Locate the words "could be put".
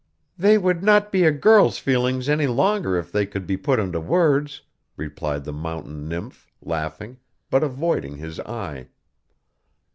3.23-3.77